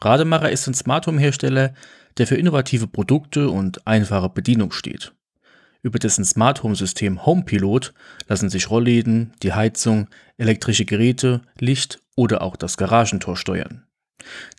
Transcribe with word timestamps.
Rademacher 0.00 0.50
ist 0.50 0.66
ein 0.66 0.74
Smart 0.74 1.06
Home 1.06 1.20
Hersteller, 1.20 1.74
der 2.18 2.26
für 2.26 2.36
innovative 2.36 2.86
Produkte 2.86 3.50
und 3.50 3.86
einfache 3.86 4.28
Bedienung 4.28 4.72
steht. 4.72 5.12
Über 5.82 5.98
dessen 5.98 6.24
Smart 6.24 6.62
Home 6.62 6.74
System 6.74 7.24
HomePilot 7.24 7.94
lassen 8.26 8.50
sich 8.50 8.70
Rollläden, 8.70 9.32
die 9.42 9.52
Heizung, 9.52 10.08
elektrische 10.36 10.84
Geräte, 10.84 11.42
Licht 11.58 12.02
oder 12.16 12.42
auch 12.42 12.56
das 12.56 12.76
Garagentor 12.76 13.36
steuern. 13.36 13.84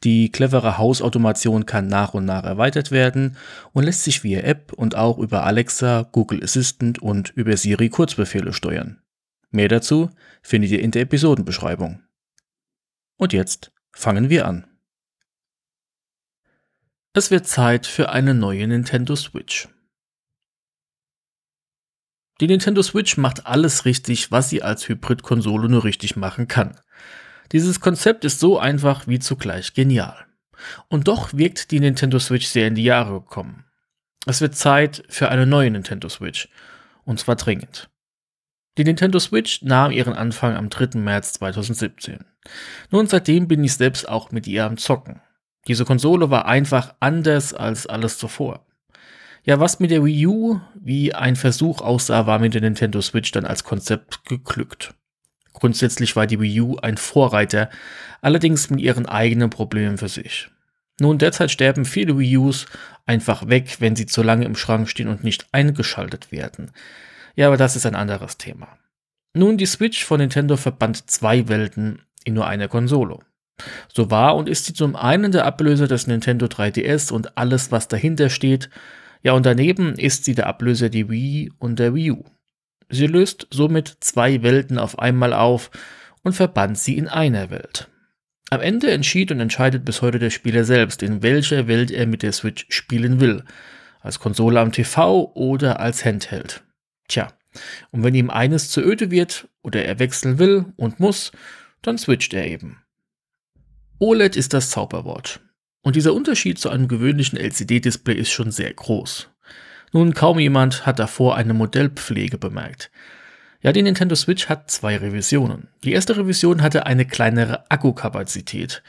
Die 0.03 0.31
clevere 0.31 0.77
Hausautomation 0.77 1.65
kann 1.65 1.87
nach 1.87 2.13
und 2.13 2.25
nach 2.25 2.45
erweitert 2.45 2.91
werden 2.91 3.35
und 3.73 3.83
lässt 3.83 4.05
sich 4.05 4.23
via 4.23 4.39
App 4.41 4.71
und 4.73 4.95
auch 4.95 5.17
über 5.17 5.43
Alexa, 5.43 6.07
Google 6.11 6.43
Assistant 6.43 6.99
und 6.99 7.31
über 7.35 7.55
Siri 7.57 7.89
Kurzbefehle 7.89 8.53
steuern. 8.53 9.01
Mehr 9.51 9.67
dazu 9.67 10.09
findet 10.41 10.71
ihr 10.71 10.81
in 10.81 10.91
der 10.91 11.01
Episodenbeschreibung. 11.01 12.01
Und 13.17 13.33
jetzt 13.33 13.71
fangen 13.91 14.29
wir 14.29 14.47
an. 14.47 14.68
Es 17.13 17.31
wird 17.31 17.47
Zeit 17.47 17.87
für 17.87 18.09
eine 18.09 18.35
neue 18.35 18.67
Nintendo 18.67 19.15
Switch. 19.15 19.67
Die 22.39 22.47
Nintendo 22.47 22.83
Switch 22.83 23.17
macht 23.17 23.47
alles 23.47 23.85
richtig, 23.85 24.31
was 24.31 24.49
sie 24.49 24.61
als 24.61 24.87
Hybrid-Konsole 24.87 25.69
nur 25.69 25.83
richtig 25.83 26.15
machen 26.15 26.47
kann. 26.47 26.79
Dieses 27.51 27.79
Konzept 27.79 28.25
ist 28.25 28.39
so 28.39 28.59
einfach 28.59 29.07
wie 29.07 29.17
zugleich 29.17 29.73
genial. 29.73 30.27
Und 30.87 31.07
doch 31.07 31.33
wirkt 31.33 31.71
die 31.71 31.79
Nintendo 31.79 32.19
Switch 32.19 32.45
sehr 32.45 32.67
in 32.67 32.75
die 32.75 32.83
Jahre 32.83 33.21
gekommen. 33.21 33.65
Es 34.27 34.39
wird 34.39 34.55
Zeit 34.55 35.03
für 35.09 35.29
eine 35.29 35.47
neue 35.47 35.71
Nintendo 35.71 36.09
Switch. 36.09 36.47
Und 37.05 37.19
zwar 37.19 37.37
dringend. 37.37 37.89
Die 38.77 38.83
Nintendo 38.83 39.17
Switch 39.17 39.63
nahm 39.63 39.91
ihren 39.91 40.13
Anfang 40.13 40.55
am 40.55 40.69
3. 40.69 40.99
März 40.99 41.33
2017. 41.33 42.23
Nun 42.91 43.07
seitdem 43.07 43.47
bin 43.47 43.63
ich 43.63 43.73
selbst 43.73 44.07
auch 44.07 44.31
mit 44.31 44.45
ihr 44.45 44.65
am 44.65 44.77
Zocken. 44.77 45.21
Diese 45.67 45.85
Konsole 45.85 46.29
war 46.29 46.45
einfach 46.45 46.95
anders 46.99 47.53
als 47.53 47.85
alles 47.85 48.17
zuvor. 48.17 48.65
Ja, 49.43 49.59
was 49.59 49.79
mit 49.79 49.91
der 49.91 50.03
Wii 50.03 50.27
U 50.27 50.59
wie 50.75 51.13
ein 51.13 51.35
Versuch 51.35 51.81
aussah, 51.81 52.27
war 52.27 52.39
mit 52.39 52.53
der 52.53 52.61
Nintendo 52.61 53.01
Switch 53.01 53.31
dann 53.31 53.45
als 53.45 53.63
Konzept 53.63 54.25
geglückt. 54.25 54.93
Grundsätzlich 55.53 56.15
war 56.15 56.27
die 56.27 56.39
Wii 56.39 56.61
U 56.61 56.77
ein 56.77 56.97
Vorreiter, 56.97 57.69
allerdings 58.21 58.69
mit 58.69 58.79
ihren 58.79 59.05
eigenen 59.05 59.49
Problemen 59.49 59.97
für 59.97 60.09
sich. 60.09 60.49
Nun, 60.99 61.17
derzeit 61.17 61.51
sterben 61.51 61.85
viele 61.85 62.17
Wii 62.17 62.37
Us 62.37 62.65
einfach 63.05 63.47
weg, 63.47 63.77
wenn 63.79 63.95
sie 63.95 64.05
zu 64.05 64.21
lange 64.21 64.45
im 64.45 64.55
Schrank 64.55 64.89
stehen 64.89 65.07
und 65.07 65.23
nicht 65.23 65.47
eingeschaltet 65.53 66.31
werden. 66.31 66.71
Ja, 67.35 67.47
aber 67.47 67.57
das 67.57 67.75
ist 67.75 67.85
ein 67.85 67.95
anderes 67.95 68.37
Thema. 68.37 68.77
Nun, 69.33 69.57
die 69.57 69.65
Switch 69.65 70.03
von 70.03 70.19
Nintendo 70.19 70.57
verband 70.57 71.09
zwei 71.09 71.47
Welten 71.47 72.01
in 72.23 72.33
nur 72.33 72.47
einer 72.47 72.67
Konsole. 72.67 73.19
So 73.93 74.11
war 74.11 74.35
und 74.35 74.49
ist 74.49 74.65
sie 74.65 74.73
zum 74.73 74.95
einen 74.95 75.31
der 75.31 75.45
Ablöser 75.45 75.87
des 75.87 76.07
Nintendo 76.07 76.45
3DS 76.47 77.11
und 77.11 77.37
alles, 77.37 77.71
was 77.71 77.87
dahinter 77.87 78.29
steht. 78.29 78.69
Ja, 79.21 79.33
und 79.33 79.45
daneben 79.45 79.95
ist 79.95 80.25
sie 80.25 80.35
der 80.35 80.47
Ablöser 80.47 80.89
die 80.89 81.09
Wii 81.09 81.51
und 81.59 81.79
der 81.79 81.93
Wii 81.93 82.11
U. 82.11 82.23
Sie 82.89 83.07
löst 83.07 83.47
somit 83.51 83.97
zwei 83.99 84.41
Welten 84.41 84.79
auf 84.79 84.97
einmal 84.99 85.33
auf 85.33 85.71
und 86.23 86.33
verband 86.33 86.77
sie 86.77 86.97
in 86.97 87.07
einer 87.07 87.49
Welt. 87.49 87.87
Am 88.49 88.61
Ende 88.61 88.89
entschied 88.89 89.31
und 89.31 89.39
entscheidet 89.39 89.85
bis 89.85 90.01
heute 90.01 90.17
der 90.17 90.31
Spieler 90.31 90.63
selbst, 90.63 91.03
in 91.03 91.21
welcher 91.21 91.67
Welt 91.67 91.91
er 91.91 92.07
mit 92.07 92.23
der 92.23 92.31
Switch 92.31 92.65
spielen 92.69 93.19
will. 93.19 93.43
Als 94.01 94.19
Konsole 94.19 94.59
am 94.59 94.71
TV 94.71 95.31
oder 95.35 95.79
als 95.79 96.03
Handheld. 96.03 96.63
Tja, 97.07 97.27
und 97.91 98.03
wenn 98.03 98.15
ihm 98.15 98.29
eines 98.29 98.69
zu 98.69 98.81
öde 98.81 99.11
wird 99.11 99.47
oder 99.61 99.85
er 99.85 99.99
wechseln 99.99 100.39
will 100.39 100.65
und 100.77 100.99
muss, 100.99 101.31
dann 101.81 101.97
switcht 101.97 102.33
er 102.33 102.47
eben. 102.47 102.81
OLED 104.01 104.37
ist 104.37 104.53
das 104.53 104.69
Zauberwort. 104.69 105.41
Und 105.81 105.97
dieser 105.97 106.13
Unterschied 106.13 106.57
zu 106.57 106.69
einem 106.69 106.87
gewöhnlichen 106.87 107.37
LCD-Display 107.37 108.15
ist 108.15 108.31
schon 108.31 108.49
sehr 108.49 108.73
groß. 108.73 109.29
Nun, 109.91 110.13
kaum 110.13 110.39
jemand 110.39 110.85
hat 110.85 110.99
davor 110.99 111.35
eine 111.35 111.53
Modellpflege 111.53 112.37
bemerkt. 112.37 112.91
Ja, 113.61 113.73
die 113.73 113.81
Nintendo 113.81 114.15
Switch 114.15 114.47
hat 114.47 114.71
zwei 114.71 114.95
Revisionen. 114.95 115.67
Die 115.83 115.91
erste 115.91 116.15
Revision 116.15 116.61
hatte 116.61 116.85
eine 116.85 117.05
kleinere 117.05 117.69
Akkukapazität. 117.69 118.83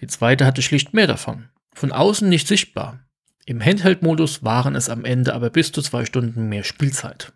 Die 0.00 0.08
zweite 0.08 0.44
hatte 0.44 0.62
schlicht 0.62 0.94
mehr 0.94 1.06
davon. 1.06 1.48
Von 1.72 1.92
außen 1.92 2.28
nicht 2.28 2.48
sichtbar. 2.48 2.98
Im 3.44 3.64
Handheld-Modus 3.64 4.42
waren 4.42 4.74
es 4.74 4.88
am 4.88 5.04
Ende 5.04 5.32
aber 5.32 5.50
bis 5.50 5.70
zu 5.70 5.80
zwei 5.80 6.04
Stunden 6.04 6.48
mehr 6.48 6.64
Spielzeit. 6.64 7.32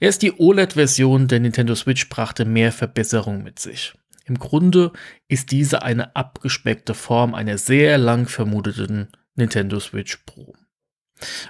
Erst 0.00 0.22
die 0.22 0.32
OLED-Version 0.36 1.28
der 1.28 1.38
Nintendo 1.38 1.76
Switch 1.76 2.08
brachte 2.08 2.44
mehr 2.44 2.72
Verbesserung 2.72 3.44
mit 3.44 3.60
sich. 3.60 3.94
Im 4.28 4.38
Grunde 4.38 4.92
ist 5.28 5.50
diese 5.52 5.82
eine 5.82 6.14
abgespeckte 6.14 6.94
Form 6.94 7.34
einer 7.34 7.58
sehr 7.58 7.98
lang 7.98 8.26
vermuteten 8.28 9.08
Nintendo 9.34 9.80
Switch 9.80 10.18
Pro. 10.26 10.54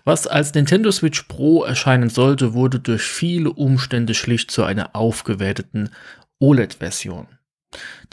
Was 0.05 0.27
als 0.27 0.55
Nintendo 0.55 0.91
Switch 0.91 1.25
Pro 1.25 1.65
erscheinen 1.65 2.09
sollte, 2.09 2.55
wurde 2.55 2.81
durch 2.81 3.03
viele 3.03 3.53
Umstände 3.53 4.15
schlicht 4.15 4.50
zu 4.50 4.65
einer 4.65 4.97
aufgewerteten 4.97 5.91
OLED-Version. 6.39 7.27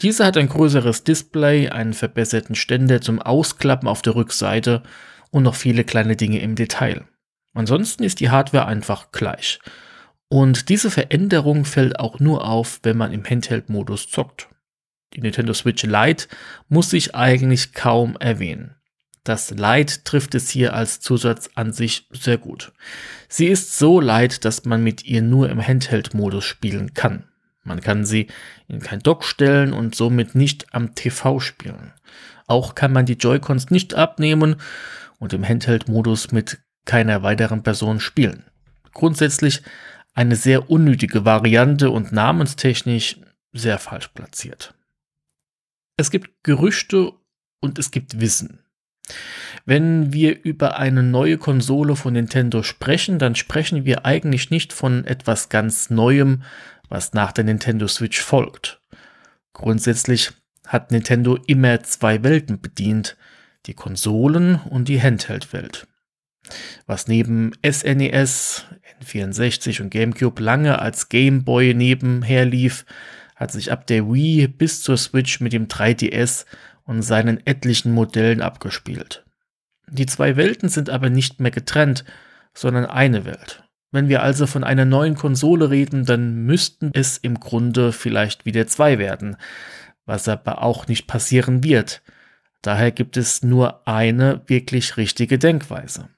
Diese 0.02 0.26
hat 0.26 0.36
ein 0.36 0.48
größeres 0.48 1.04
Display, 1.04 1.70
einen 1.70 1.94
verbesserten 1.94 2.54
Ständer 2.54 3.00
zum 3.00 3.22
Ausklappen 3.22 3.88
auf 3.88 4.02
der 4.02 4.14
Rückseite 4.14 4.82
und 5.30 5.44
noch 5.44 5.54
viele 5.54 5.84
kleine 5.84 6.16
Dinge 6.16 6.40
im 6.40 6.56
Detail. 6.56 7.06
Ansonsten 7.54 8.04
ist 8.04 8.20
die 8.20 8.28
Hardware 8.30 8.66
einfach 8.66 9.12
gleich. 9.12 9.60
Und 10.28 10.68
diese 10.68 10.90
Veränderung 10.90 11.64
fällt 11.64 11.98
auch 11.98 12.20
nur 12.20 12.46
auf, 12.46 12.80
wenn 12.82 12.98
man 12.98 13.12
im 13.12 13.24
Handheld-Modus 13.24 14.08
zockt. 14.08 14.48
Die 15.16 15.22
Nintendo 15.22 15.54
Switch 15.54 15.82
Lite 15.82 16.28
muss 16.68 16.90
sich 16.90 17.14
eigentlich 17.14 17.72
kaum 17.72 18.16
erwähnen. 18.16 18.76
Das 19.24 19.50
Lite 19.50 20.04
trifft 20.04 20.34
es 20.34 20.50
hier 20.50 20.74
als 20.74 21.00
Zusatz 21.00 21.50
an 21.54 21.72
sich 21.72 22.06
sehr 22.12 22.38
gut. 22.38 22.72
Sie 23.28 23.46
ist 23.46 23.76
so 23.76 23.98
light, 23.98 24.44
dass 24.44 24.66
man 24.66 24.84
mit 24.84 25.04
ihr 25.04 25.22
nur 25.22 25.48
im 25.48 25.66
Handheld-Modus 25.66 26.44
spielen 26.44 26.94
kann. 26.94 27.24
Man 27.64 27.80
kann 27.80 28.04
sie 28.04 28.28
in 28.68 28.78
kein 28.80 29.00
Dock 29.00 29.24
stellen 29.24 29.72
und 29.72 29.96
somit 29.96 30.36
nicht 30.36 30.72
am 30.72 30.94
TV 30.94 31.40
spielen. 31.40 31.92
Auch 32.46 32.76
kann 32.76 32.92
man 32.92 33.06
die 33.06 33.14
Joy-Cons 33.14 33.70
nicht 33.70 33.94
abnehmen 33.94 34.56
und 35.18 35.32
im 35.32 35.48
Handheld-Modus 35.48 36.30
mit 36.30 36.58
keiner 36.84 37.24
weiteren 37.24 37.64
Person 37.64 37.98
spielen. 37.98 38.44
Grundsätzlich 38.92 39.62
eine 40.14 40.36
sehr 40.36 40.70
unnötige 40.70 41.24
Variante 41.24 41.90
und 41.90 42.12
namenstechnisch 42.12 43.18
sehr 43.52 43.78
falsch 43.78 44.08
platziert. 44.08 44.75
Es 45.96 46.10
gibt 46.10 46.30
Gerüchte 46.42 47.12
und 47.60 47.78
es 47.78 47.90
gibt 47.90 48.20
Wissen. 48.20 48.60
Wenn 49.64 50.12
wir 50.12 50.44
über 50.44 50.78
eine 50.78 51.02
neue 51.02 51.38
Konsole 51.38 51.96
von 51.96 52.12
Nintendo 52.12 52.62
sprechen, 52.62 53.18
dann 53.18 53.34
sprechen 53.34 53.84
wir 53.84 54.04
eigentlich 54.04 54.50
nicht 54.50 54.72
von 54.72 55.04
etwas 55.04 55.48
ganz 55.48 55.90
Neuem, 55.90 56.42
was 56.88 57.14
nach 57.14 57.32
der 57.32 57.44
Nintendo 57.44 57.88
Switch 57.88 58.20
folgt. 58.20 58.80
Grundsätzlich 59.52 60.32
hat 60.66 60.90
Nintendo 60.90 61.38
immer 61.46 61.82
zwei 61.82 62.22
Welten 62.22 62.60
bedient, 62.60 63.16
die 63.66 63.74
Konsolen 63.74 64.60
und 64.68 64.88
die 64.88 65.00
Handheld-Welt. 65.00 65.86
Was 66.86 67.08
neben 67.08 67.52
SNES, 67.64 68.64
N64 69.02 69.82
und 69.82 69.90
GameCube 69.90 70.40
lange 70.42 70.78
als 70.78 71.08
Game 71.08 71.44
Boy 71.44 71.74
nebenher 71.74 72.44
lief, 72.44 72.84
hat 73.36 73.52
sich 73.52 73.70
ab 73.70 73.86
der 73.86 74.12
Wii 74.12 74.48
bis 74.48 74.82
zur 74.82 74.96
Switch 74.96 75.40
mit 75.40 75.52
dem 75.52 75.68
3DS 75.68 76.44
und 76.84 77.02
seinen 77.02 77.46
etlichen 77.46 77.92
Modellen 77.92 78.42
abgespielt. 78.42 79.24
Die 79.88 80.06
zwei 80.06 80.36
Welten 80.36 80.68
sind 80.68 80.90
aber 80.90 81.10
nicht 81.10 81.38
mehr 81.38 81.52
getrennt, 81.52 82.04
sondern 82.54 82.86
eine 82.86 83.24
Welt. 83.24 83.62
Wenn 83.92 84.08
wir 84.08 84.22
also 84.22 84.46
von 84.48 84.64
einer 84.64 84.84
neuen 84.84 85.14
Konsole 85.14 85.70
reden, 85.70 86.04
dann 86.04 86.44
müssten 86.44 86.90
es 86.92 87.18
im 87.18 87.38
Grunde 87.38 87.92
vielleicht 87.92 88.44
wieder 88.44 88.66
zwei 88.66 88.98
werden, 88.98 89.36
was 90.04 90.26
aber 90.26 90.62
auch 90.62 90.88
nicht 90.88 91.06
passieren 91.06 91.62
wird. 91.62 92.02
Daher 92.62 92.90
gibt 92.90 93.16
es 93.16 93.44
nur 93.44 93.86
eine 93.86 94.42
wirklich 94.48 94.96
richtige 94.96 95.38
Denkweise 95.38 96.08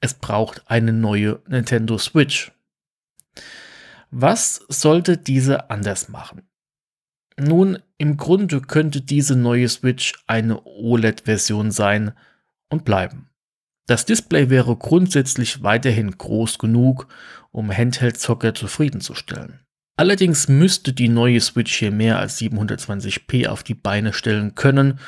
es 0.00 0.14
braucht 0.14 0.62
eine 0.66 0.92
neue 0.92 1.40
Nintendo 1.46 1.98
Switch. 1.98 2.52
Was 4.10 4.64
sollte 4.68 5.16
diese 5.16 5.70
anders 5.70 6.08
machen? 6.08 6.42
Nun, 7.38 7.78
im 7.98 8.16
Grunde 8.16 8.60
könnte 8.60 9.00
diese 9.00 9.36
neue 9.36 9.68
Switch 9.68 10.14
eine 10.26 10.64
OLED-Version 10.64 11.70
sein 11.70 12.12
und 12.68 12.84
bleiben. 12.84 13.28
Das 13.86 14.04
Display 14.04 14.50
wäre 14.50 14.76
grundsätzlich 14.76 15.62
weiterhin 15.62 16.10
groß 16.16 16.58
genug, 16.58 17.08
um 17.52 17.70
Handheld-Zocker 17.70 18.54
zufriedenzustellen. 18.54 19.60
Allerdings 19.96 20.48
müsste 20.48 20.92
die 20.92 21.08
neue 21.08 21.40
Switch 21.40 21.74
hier 21.74 21.90
mehr 21.90 22.18
als 22.18 22.38
720p 22.38 23.48
auf 23.48 23.62
die 23.62 23.74
Beine 23.74 24.12
stellen 24.12 24.54
können 24.54 25.00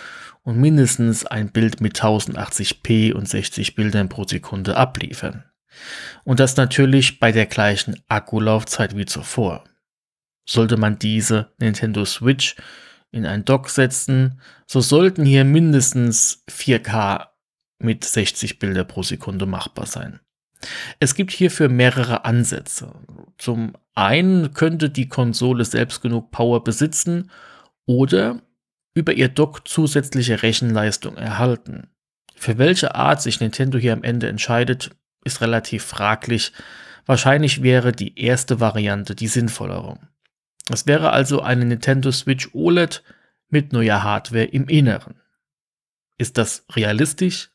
und 0.43 0.58
mindestens 0.58 1.26
ein 1.26 1.53
Bild 1.53 1.81
mit 1.81 2.00
1080p 2.00 3.12
und 3.12 3.29
60 3.29 3.75
Bildern 3.75 4.08
pro 4.08 4.25
Sekunde 4.25 4.76
abliefern. 4.76 5.50
Und 6.25 6.40
das 6.40 6.56
natürlich 6.56 7.20
bei 7.20 7.32
der 7.32 7.46
gleichen 7.46 8.00
Akkulaufzeit 8.08 8.96
wie 8.96 9.06
zuvor. 9.06 9.64
Sollte 10.49 10.76
man 10.76 10.99
diese 10.99 11.52
Nintendo 11.58 12.05
Switch 12.05 12.56
in 13.12 13.26
ein 13.26 13.44
Dock 13.44 13.70
setzen, 13.70 14.40
so 14.67 14.81
sollten 14.81 15.25
hier 15.25 15.44
mindestens 15.44 16.44
4K 16.49 17.28
mit 17.78 18.05
60 18.05 18.58
Bilder 18.58 18.84
pro 18.84 19.02
Sekunde 19.02 19.46
machbar 19.46 19.87
sein. 19.87 20.20
Es 20.99 21.14
gibt 21.14 21.32
hierfür 21.32 21.69
mehrere 21.69 22.25
Ansätze. 22.25 22.93
Zum 23.38 23.72
einen 23.94 24.52
könnte 24.52 24.90
die 24.90 25.08
Konsole 25.08 25.64
selbst 25.64 26.02
genug 26.02 26.31
Power 26.31 26.62
besitzen 26.62 27.31
oder 27.87 28.43
über 28.94 29.14
ihr 29.14 29.28
Dock 29.28 29.67
zusätzliche 29.67 30.43
Rechenleistung 30.43 31.17
erhalten. 31.17 31.88
Für 32.37 32.58
welche 32.58 32.94
Art 32.94 33.22
sich 33.22 33.40
Nintendo 33.40 33.78
hier 33.78 33.93
am 33.93 34.02
Ende 34.02 34.28
entscheidet, 34.28 34.90
ist 35.25 35.40
relativ 35.40 35.84
fraglich. 35.84 36.52
Wahrscheinlich 37.06 37.62
wäre 37.62 37.93
die 37.93 38.19
erste 38.20 38.61
Variante 38.61 39.14
die 39.14 39.28
sinnvollere. 39.28 39.99
Es 40.70 40.87
wäre 40.87 41.11
also 41.11 41.43
eine 41.43 41.64
Nintendo 41.64 42.12
Switch 42.12 42.50
OLED 42.52 43.02
mit 43.49 43.72
neuer 43.72 44.02
Hardware 44.02 44.44
im 44.44 44.69
Inneren. 44.69 45.20
Ist 46.19 46.38
das 46.38 46.64
realistisch? 46.72 47.50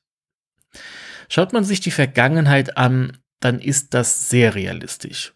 Schaut 1.30 1.54
man 1.54 1.64
sich 1.64 1.80
die 1.80 1.92
Vergangenheit 1.92 2.78
an, 2.78 3.18
dann 3.40 3.60
ist 3.60 3.94
das 3.94 4.30
sehr 4.30 4.56
realistisch. 4.56 5.34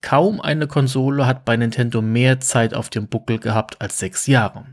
Kaum 0.00 0.40
eine 0.40 0.66
Konsole 0.66 1.26
hat 1.26 1.44
bei 1.44 1.56
Nintendo 1.56 2.00
mehr 2.00 2.40
Zeit 2.40 2.74
auf 2.74 2.90
dem 2.90 3.08
Buckel 3.08 3.38
gehabt 3.38 3.80
als 3.80 3.98
sechs 3.98 4.26
Jahre. 4.26 4.66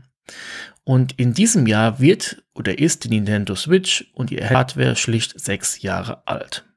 Und 0.84 1.18
in 1.18 1.34
diesem 1.34 1.66
Jahr 1.66 2.00
wird 2.00 2.42
oder 2.54 2.78
ist 2.78 3.04
die 3.04 3.10
Nintendo 3.10 3.54
Switch 3.54 4.10
und 4.14 4.30
ihr 4.30 4.48
Hardware 4.48 4.96
schlicht 4.96 5.38
sechs 5.38 5.82
Jahre 5.82 6.26
alt. 6.26 6.67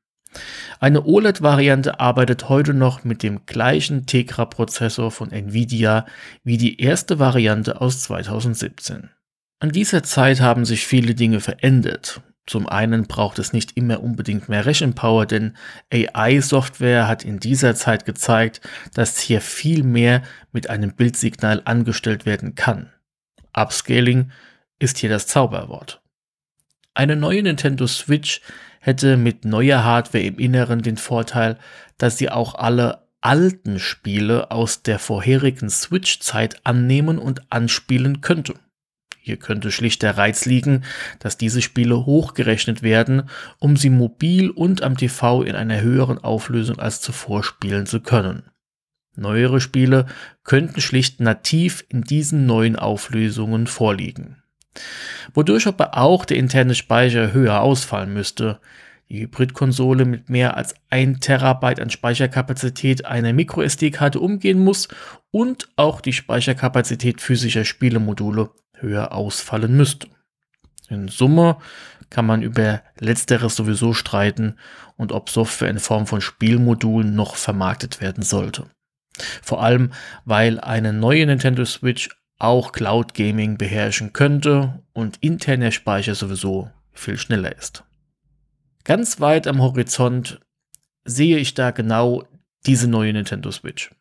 Eine 0.80 1.04
OLED-Variante 1.06 2.00
arbeitet 2.00 2.50
heute 2.50 2.74
noch 2.74 3.04
mit 3.04 3.24
dem 3.24 3.46
gleichen 3.46 4.06
Tegra-Prozessor 4.06 5.12
von 5.12 5.32
Nvidia 5.32 6.06
wie 6.44 6.58
die 6.58 6.82
erste 6.82 7.20
Variante 7.20 7.82
aus 7.82 8.02
2017. 8.02 9.10
An 9.60 9.72
dieser 9.72 10.04
Zeit 10.04 10.42
haben 10.42 10.66
sich 10.66 10.88
viele 10.88 11.14
Dinge 11.14 11.40
verändert 11.40 12.22
zum 12.48 12.68
einen 12.68 13.08
braucht 13.08 13.40
es 13.40 13.54
nicht 13.54 13.78
immer 13.78 14.02
unbedingt 14.02 14.50
mehr 14.50 14.66
Rechenpower, 14.66 15.26
denn 15.26 15.56
AI-Software 15.94 17.08
hat 17.08 17.24
in 17.24 17.40
dieser 17.40 17.76
Zeit 17.76 18.06
gezeigt, 18.06 18.62
dass 18.94 19.20
hier 19.20 19.42
viel 19.42 19.84
mehr 19.84 20.24
mit 20.52 20.70
einem 20.70 20.94
Bildsignal 20.94 21.62
angestellt 21.66 22.26
werden 22.26 22.56
kann. 22.56 22.92
Upscaling 23.54 24.32
ist 24.80 24.98
hier 24.98 25.10
das 25.10 25.28
Zauberwort. 25.28 26.01
Eine 26.94 27.16
neue 27.16 27.44
Nintendo 27.44 27.88
Switch 27.88 28.42
hätte 28.82 29.16
mit 29.16 29.46
neuer 29.46 29.84
Hardware 29.84 30.24
im 30.24 30.38
Inneren 30.38 30.82
den 30.82 30.98
Vorteil, 30.98 31.58
dass 31.98 32.18
sie 32.18 32.30
auch 32.30 32.56
alle 32.56 33.08
alten 33.22 33.80
Spiele 33.80 34.52
aus 34.52 34.84
der 34.84 35.00
vorherigen 35.00 35.70
Switch-Zeit 35.70 36.66
annehmen 36.66 37.18
und 37.18 37.52
anspielen 37.52 38.22
könnte. 38.22 38.56
Hier 39.20 39.38
könnte 39.38 39.72
schlicht 39.72 40.02
der 40.02 40.18
Reiz 40.18 40.46
liegen, 40.46 40.84
dass 41.20 41.38
diese 41.38 41.62
Spiele 41.62 42.08
hochgerechnet 42.08 42.82
werden, 42.82 43.30
um 43.60 43.78
sie 43.78 43.92
mobil 43.92 44.50
und 44.50 44.82
am 44.82 44.98
TV 44.98 45.44
in 45.44 45.56
einer 45.56 45.80
höheren 45.80 46.18
Auflösung 46.18 46.80
als 46.80 47.00
zuvor 47.02 47.44
spielen 47.44 47.86
zu 47.86 48.02
können. 48.02 48.50
Neuere 49.16 49.62
Spiele 49.62 50.08
könnten 50.44 50.82
schlicht 50.82 51.20
nativ 51.20 51.86
in 51.90 52.02
diesen 52.02 52.48
neuen 52.48 52.76
Auflösungen 52.76 53.68
vorliegen. 53.68 54.41
Wodurch 55.34 55.68
aber 55.68 55.98
auch 55.98 56.26
der 56.26 56.38
interne 56.38 56.76
Speicher 56.76 57.34
höher 57.34 57.62
ausfallen 57.62 58.14
müsste. 58.14 58.60
Die 59.10 59.22
Hybridkonsole 59.22 60.06
mit 60.06 60.30
mehr 60.30 60.56
als 60.56 60.74
1 60.90 61.20
Terabyte 61.20 61.82
an 61.82 61.90
Speicherkapazität 61.90 63.06
einer 63.06 63.34
MicroSD-Karte 63.34 64.20
umgehen 64.20 64.60
muss 64.60 64.88
und 65.32 65.68
auch 65.76 66.00
die 66.00 66.14
Speicherkapazität 66.14 67.20
physischer 67.20 67.66
Spielemodule 67.66 68.52
höher 68.80 69.12
ausfallen 69.12 69.76
müsste. 69.76 70.08
In 70.90 71.08
Summe 71.08 71.58
kann 72.10 72.26
man 72.26 72.42
über 72.42 72.82
letzteres 73.00 73.56
sowieso 73.56 73.94
streiten 73.94 74.58
und 74.98 75.12
ob 75.12 75.30
Software 75.30 75.70
in 75.70 75.80
Form 75.80 76.08
von 76.08 76.22
Spielmodulen 76.22 77.16
noch 77.16 77.36
vermarktet 77.36 78.02
werden 78.02 78.24
sollte. 78.24 78.66
Vor 79.42 79.64
allem, 79.64 79.92
weil 80.26 80.60
eine 80.60 80.94
neue 80.94 81.26
Nintendo 81.26 81.66
Switch 81.66 82.10
auch 82.44 82.72
Cloud 82.72 83.14
Gaming 83.14 83.58
beherrschen 83.58 84.14
könnte 84.14 84.82
und 84.94 85.18
interner 85.22 85.72
Speicher 85.72 86.16
sowieso 86.16 86.70
viel 86.92 87.18
schneller 87.18 87.56
ist. 87.56 87.84
Ganz 88.84 89.20
weit 89.20 89.48
am 89.48 89.62
Horizont 89.62 90.40
sehe 91.06 91.38
ich 91.38 91.54
da 91.54 91.72
genau 91.72 92.24
diese 92.66 92.88
neue 92.88 93.14
Nintendo 93.14 93.52
Switch. 93.52 93.92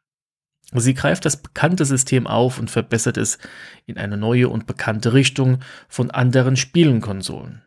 Sie 0.72 0.94
greift 0.94 1.24
das 1.24 1.36
bekannte 1.36 1.84
System 1.84 2.26
auf 2.26 2.58
und 2.58 2.70
verbessert 2.70 3.16
es 3.16 3.38
in 3.86 3.98
eine 3.98 4.16
neue 4.16 4.48
und 4.48 4.66
bekannte 4.66 5.12
Richtung 5.12 5.60
von 5.88 6.10
anderen 6.10 6.56
Spielenkonsolen. 6.56 7.62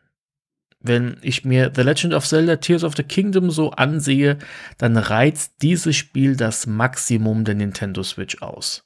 Wenn 0.85 1.15
ich 1.21 1.45
mir 1.45 1.71
The 1.73 1.81
Legend 1.81 2.13
of 2.13 2.27
Zelda 2.27 2.57
Tears 2.57 2.83
of 2.83 2.95
the 2.97 3.03
Kingdom 3.03 3.49
so 3.49 3.71
ansehe, 3.71 4.37
dann 4.77 4.97
reizt 4.97 5.53
dieses 5.61 5.95
Spiel 5.95 6.35
das 6.35 6.67
Maximum 6.67 7.45
der 7.45 7.55
Nintendo 7.55 8.03
Switch 8.03 8.41
aus. 8.41 8.83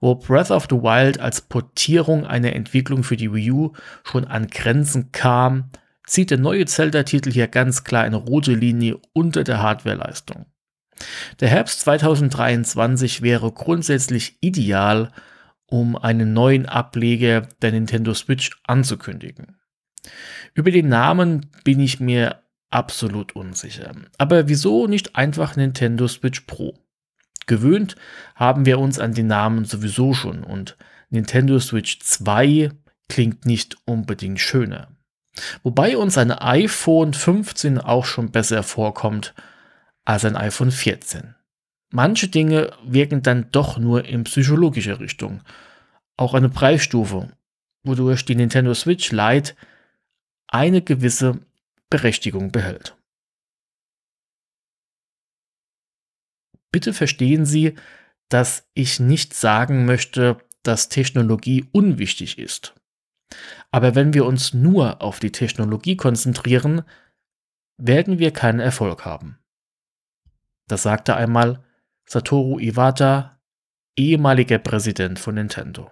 Wo 0.00 0.14
Breath 0.14 0.52
of 0.52 0.68
the 0.70 0.76
Wild 0.76 1.18
als 1.18 1.40
Portierung 1.40 2.24
einer 2.24 2.54
Entwicklung 2.54 3.02
für 3.02 3.16
die 3.16 3.34
Wii 3.34 3.50
U 3.50 3.72
schon 4.04 4.26
an 4.26 4.46
Grenzen 4.46 5.10
kam, 5.10 5.70
zieht 6.06 6.30
der 6.30 6.38
neue 6.38 6.66
Zelda-Titel 6.66 7.32
hier 7.32 7.48
ganz 7.48 7.82
klar 7.82 8.04
eine 8.04 8.16
rote 8.16 8.54
Linie 8.54 8.98
unter 9.12 9.42
der 9.42 9.60
Hardwareleistung. 9.60 10.46
Der 11.40 11.48
Herbst 11.48 11.80
2023 11.80 13.22
wäre 13.22 13.50
grundsätzlich 13.50 14.38
ideal, 14.40 15.10
um 15.66 15.96
einen 15.96 16.32
neuen 16.32 16.66
Ableger 16.66 17.42
der 17.60 17.72
Nintendo 17.72 18.14
Switch 18.14 18.50
anzukündigen. 18.66 19.59
Über 20.54 20.70
den 20.70 20.88
Namen 20.88 21.46
bin 21.64 21.80
ich 21.80 22.00
mir 22.00 22.42
absolut 22.70 23.34
unsicher. 23.34 23.92
Aber 24.18 24.48
wieso 24.48 24.86
nicht 24.86 25.16
einfach 25.16 25.56
Nintendo 25.56 26.08
Switch 26.08 26.40
Pro? 26.40 26.74
Gewöhnt 27.46 27.96
haben 28.34 28.64
wir 28.66 28.78
uns 28.78 28.98
an 28.98 29.12
den 29.12 29.26
Namen 29.26 29.64
sowieso 29.64 30.14
schon 30.14 30.44
und 30.44 30.76
Nintendo 31.10 31.58
Switch 31.58 31.98
2 31.98 32.70
klingt 33.08 33.44
nicht 33.44 33.76
unbedingt 33.86 34.40
schöner. 34.40 34.88
Wobei 35.62 35.96
uns 35.96 36.16
ein 36.18 36.30
iPhone 36.30 37.12
15 37.12 37.78
auch 37.78 38.04
schon 38.04 38.30
besser 38.30 38.62
vorkommt 38.62 39.34
als 40.04 40.24
ein 40.24 40.36
iPhone 40.36 40.70
14. 40.70 41.34
Manche 41.92 42.28
Dinge 42.28 42.72
wirken 42.84 43.22
dann 43.22 43.50
doch 43.50 43.78
nur 43.78 44.04
in 44.04 44.24
psychologischer 44.24 45.00
Richtung. 45.00 45.40
Auch 46.16 46.34
eine 46.34 46.48
Preisstufe, 46.48 47.30
wodurch 47.82 48.24
die 48.24 48.36
Nintendo 48.36 48.74
Switch 48.74 49.10
Lite 49.10 49.54
eine 50.50 50.82
gewisse 50.82 51.40
Berechtigung 51.88 52.52
behält. 52.52 52.96
Bitte 56.72 56.92
verstehen 56.92 57.46
Sie, 57.46 57.76
dass 58.28 58.68
ich 58.74 59.00
nicht 59.00 59.34
sagen 59.34 59.86
möchte, 59.86 60.38
dass 60.62 60.88
Technologie 60.88 61.68
unwichtig 61.72 62.38
ist. 62.38 62.74
Aber 63.70 63.94
wenn 63.94 64.12
wir 64.12 64.24
uns 64.26 64.52
nur 64.54 65.02
auf 65.02 65.20
die 65.20 65.32
Technologie 65.32 65.96
konzentrieren, 65.96 66.82
werden 67.76 68.18
wir 68.18 68.32
keinen 68.32 68.60
Erfolg 68.60 69.04
haben. 69.04 69.38
Das 70.68 70.82
sagte 70.82 71.16
einmal 71.16 71.64
Satoru 72.06 72.58
Iwata, 72.58 73.40
ehemaliger 73.96 74.58
Präsident 74.58 75.18
von 75.18 75.36
Nintendo. 75.36 75.90